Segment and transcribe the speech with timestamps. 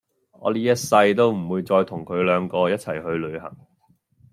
[0.31, 3.55] 我哩一世都唔會再同佢兩個一齊去旅行